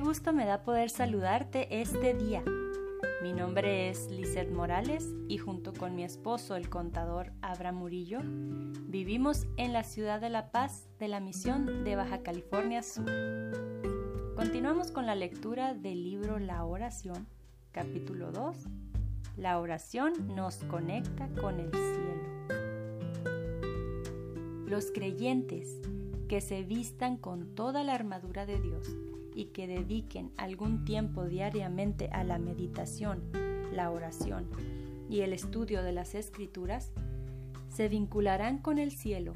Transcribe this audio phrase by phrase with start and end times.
[0.00, 2.42] gusto me da poder saludarte este día.
[3.22, 9.46] Mi nombre es Lizeth Morales y junto con mi esposo, el contador Abraham Murillo, vivimos
[9.58, 13.10] en la ciudad de La Paz de la misión de Baja California Sur.
[14.36, 17.26] Continuamos con la lectura del libro La oración,
[17.70, 18.56] capítulo 2.
[19.36, 22.00] La oración nos conecta con el cielo.
[24.66, 25.80] Los creyentes
[26.26, 28.96] que se vistan con toda la armadura de Dios
[29.34, 33.22] y que dediquen algún tiempo diariamente a la meditación,
[33.72, 34.48] la oración
[35.08, 36.92] y el estudio de las escrituras,
[37.68, 39.32] se vincularán con el cielo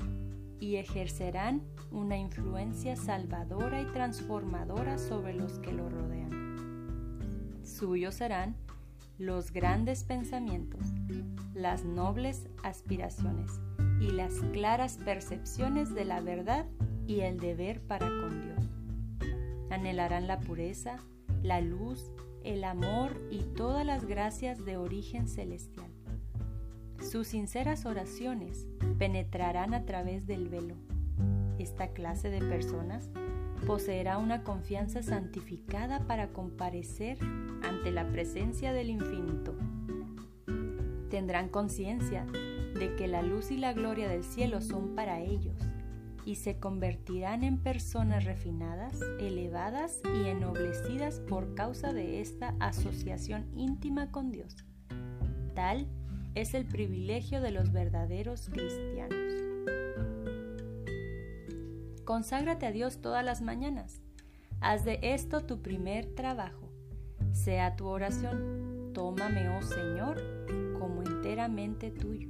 [0.61, 6.31] y ejercerán una influencia salvadora y transformadora sobre los que lo rodean.
[7.65, 8.57] Suyos serán
[9.19, 10.81] los grandes pensamientos,
[11.55, 13.61] las nobles aspiraciones
[14.01, 16.67] y las claras percepciones de la verdad
[17.07, 18.74] y el deber para con Dios.
[19.71, 20.99] Anhelarán la pureza,
[21.43, 22.11] la luz,
[22.43, 25.91] el amor y todas las gracias de origen celestial.
[27.01, 28.67] Sus sinceras oraciones
[28.99, 30.75] penetrarán a través del velo.
[31.59, 33.11] Esta clase de personas
[33.67, 37.19] poseerá una confianza santificada para comparecer
[37.63, 39.55] ante la presencia del infinito.
[41.11, 42.27] Tendrán conciencia
[42.79, 45.57] de que la luz y la gloria del cielo son para ellos
[46.25, 54.11] y se convertirán en personas refinadas, elevadas y ennoblecidas por causa de esta asociación íntima
[54.11, 54.57] con Dios.
[55.55, 55.87] Tal
[56.35, 59.33] es el privilegio de los verdaderos cristianos.
[62.05, 64.01] Conságrate a Dios todas las mañanas.
[64.61, 66.71] Haz de esto tu primer trabajo.
[67.33, 68.93] Sea tu oración.
[68.95, 70.23] Tómame, oh Señor,
[70.79, 72.29] como enteramente tuyo.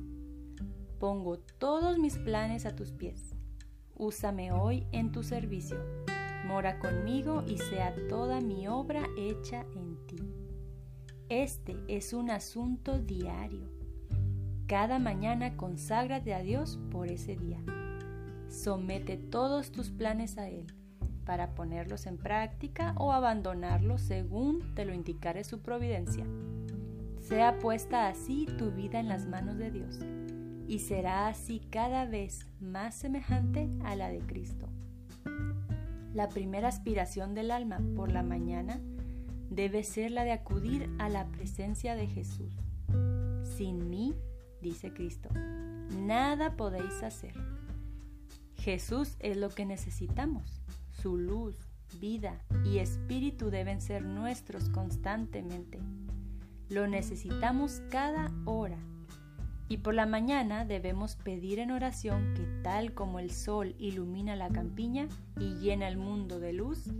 [0.98, 3.34] Pongo todos mis planes a tus pies
[3.96, 5.78] Úsame hoy en tu servicio.
[6.46, 10.16] Mora conmigo y sea toda mi obra hecha en ti.
[11.28, 13.70] Este es un asunto diario.
[14.66, 17.60] Cada mañana conságrate a Dios por ese día.
[18.48, 20.66] Somete todos tus planes a Él
[21.24, 26.26] para ponerlos en práctica o abandonarlos según te lo indicare su providencia.
[27.20, 30.00] Sea puesta así tu vida en las manos de Dios
[30.66, 34.68] y será así cada vez más semejante a la de Cristo.
[36.14, 38.80] La primera aspiración del alma por la mañana
[39.50, 42.52] debe ser la de acudir a la presencia de Jesús.
[43.56, 44.14] Sin mí,
[44.62, 45.28] dice Cristo,
[45.98, 47.34] nada podéis hacer.
[48.56, 50.62] Jesús es lo que necesitamos.
[51.02, 51.56] Su luz,
[52.00, 55.80] vida y espíritu deben ser nuestros constantemente.
[56.68, 58.78] Lo necesitamos cada hora
[59.68, 64.50] y por la mañana debemos pedir en oración que tal como el sol ilumina la
[64.50, 65.08] campiña
[65.38, 66.90] y llena el mundo de luz,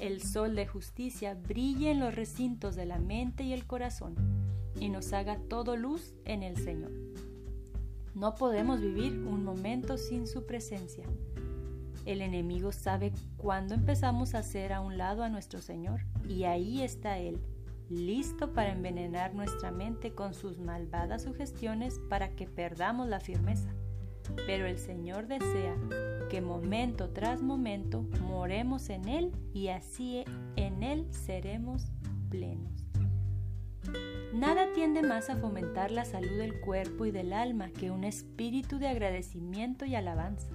[0.00, 4.16] el sol de justicia brille en los recintos de la mente y el corazón
[4.78, 6.92] y nos haga todo luz en el Señor.
[8.14, 11.04] No podemos vivir un momento sin su presencia.
[12.06, 16.82] El enemigo sabe cuándo empezamos a hacer a un lado a nuestro Señor y ahí
[16.82, 17.40] está Él
[17.90, 23.74] listo para envenenar nuestra mente con sus malvadas sugestiones para que perdamos la firmeza.
[24.46, 25.76] Pero el Señor desea
[26.30, 30.24] que momento tras momento moremos en Él y así
[30.56, 31.86] en Él seremos
[32.30, 32.72] plenos.
[34.32, 38.78] Nada tiende más a fomentar la salud del cuerpo y del alma que un espíritu
[38.78, 40.48] de agradecimiento y alabanza.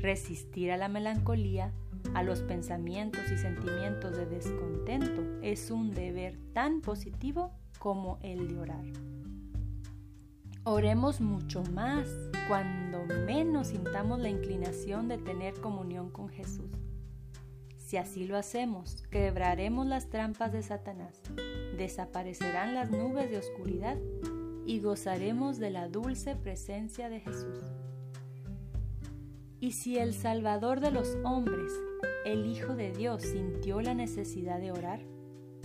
[0.00, 1.72] Resistir a la melancolía
[2.14, 8.58] a los pensamientos y sentimientos de descontento es un deber tan positivo como el de
[8.58, 8.84] orar.
[10.64, 12.08] Oremos mucho más
[12.48, 16.70] cuando menos sintamos la inclinación de tener comunión con Jesús.
[17.76, 21.20] Si así lo hacemos, quebraremos las trampas de Satanás,
[21.76, 23.98] desaparecerán las nubes de oscuridad
[24.64, 27.79] y gozaremos de la dulce presencia de Jesús.
[29.62, 31.70] Y si el Salvador de los hombres
[32.24, 35.00] el Hijo de Dios sintió la necesidad de orar,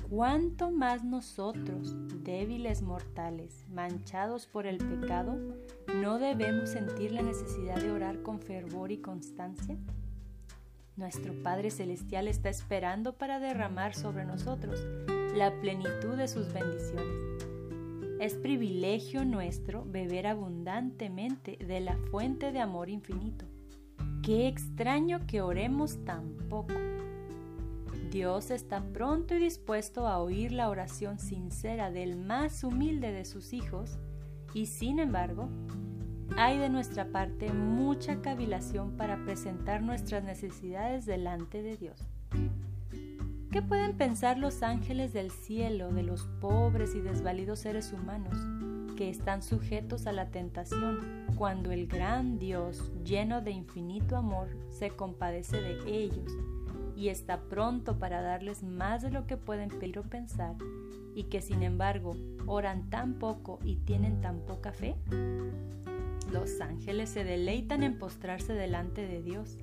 [0.10, 5.38] ¿cuánto más nosotros, débiles mortales, manchados por el pecado,
[5.96, 9.78] no debemos sentir la necesidad de orar con fervor y constancia?
[10.98, 14.78] Nuestro Padre Celestial está esperando para derramar sobre nosotros
[15.34, 17.16] la plenitud de sus bendiciones.
[18.20, 23.46] Es privilegio nuestro beber abundantemente de la fuente de amor infinito
[24.22, 26.74] Qué extraño que oremos tan poco.
[28.12, 33.54] Dios está pronto y dispuesto a oír la oración sincera del más humilde de sus
[33.54, 33.98] hijos
[34.54, 35.50] y sin embargo,
[36.38, 42.00] hay de nuestra parte mucha cavilación para presentar nuestras necesidades delante de Dios.
[43.52, 48.36] ¿Qué pueden pensar los ángeles del cielo de los pobres y desvalidos seres humanos
[48.96, 54.90] que están sujetos a la tentación cuando el gran Dios, lleno de infinito amor, se
[54.90, 56.32] compadece de ellos
[56.96, 60.56] y está pronto para darles más de lo que pueden pedir o pensar
[61.14, 62.16] y que sin embargo
[62.46, 64.96] oran tan poco y tienen tan poca fe?
[66.32, 69.58] Los ángeles se deleitan en postrarse delante de Dios,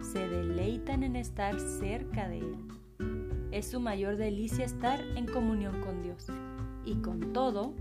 [0.00, 2.56] se deleitan en estar cerca de Él.
[3.50, 6.26] Es su mayor delicia estar en comunión con Dios.
[6.84, 7.74] Y con todo,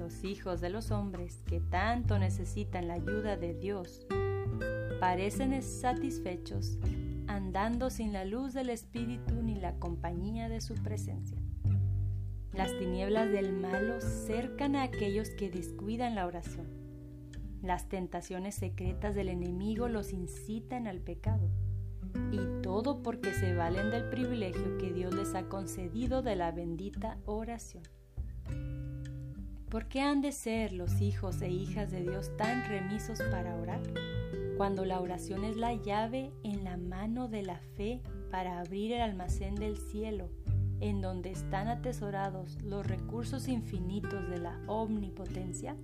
[0.00, 4.06] los hijos de los hombres que tanto necesitan la ayuda de Dios
[4.98, 6.78] parecen satisfechos
[7.26, 11.38] andando sin la luz del Espíritu ni la compañía de su presencia.
[12.54, 16.66] Las tinieblas del malo cercan a aquellos que descuidan la oración.
[17.62, 21.50] Las tentaciones secretas del enemigo los incitan al pecado.
[22.32, 27.18] Y todo porque se valen del privilegio que Dios les ha concedido de la bendita
[27.26, 27.84] oración.
[29.70, 33.80] ¿Por qué han de ser los hijos e hijas de Dios tan remisos para orar?
[34.56, 38.02] Cuando la oración es la llave en la mano de la fe
[38.32, 40.28] para abrir el almacén del cielo
[40.80, 45.76] en donde están atesorados los recursos infinitos de la omnipotencia?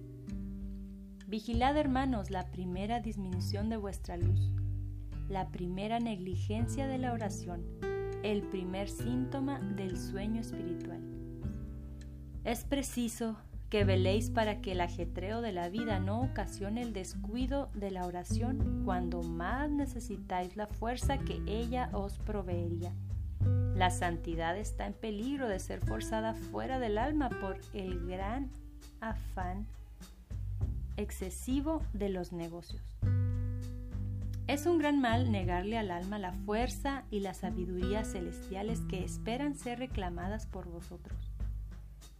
[1.28, 4.50] Vigilad, hermanos, la primera disminución de vuestra luz,
[5.28, 7.64] la primera negligencia de la oración,
[8.24, 11.00] el primer síntoma del sueño espiritual.
[12.42, 13.36] Es preciso
[13.70, 18.06] que veléis para que el ajetreo de la vida no ocasione el descuido de la
[18.06, 22.92] oración cuando más necesitáis la fuerza que ella os proveería
[23.76, 28.50] la santidad está en peligro de ser forzada fuera del alma por el gran
[29.00, 29.66] afán
[30.96, 32.82] excesivo de los negocios.
[34.46, 39.54] Es un gran mal negarle al alma la fuerza y la sabiduría celestiales que esperan
[39.56, 41.35] ser reclamadas por vosotros.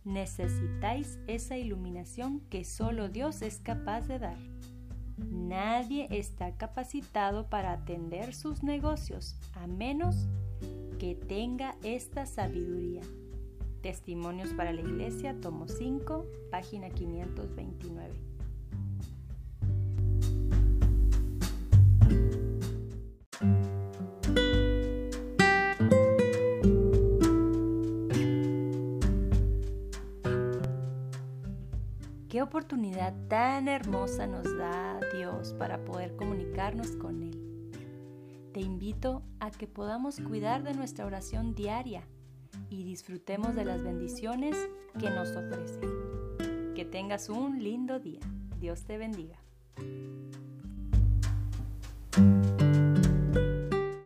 [0.06, 4.38] Necesitáis esa iluminación que solo Dios es capaz de dar.
[5.19, 10.29] Nadie está capacitado para atender sus negocios a menos
[11.00, 13.03] que tenga esta sabiduría.
[13.82, 18.36] Testimonios para la Iglesia, tomo 5, página 529.
[32.47, 37.47] Oportunidad tan hermosa nos da Dios para poder comunicarnos con Él
[38.57, 42.09] te invito a que podamos cuidar de nuestra oración diaria
[42.71, 44.57] y disfrutemos de las bendiciones
[44.99, 45.79] que nos ofrece.
[46.75, 48.21] Que tengas un lindo día.
[48.59, 49.37] Dios te bendiga.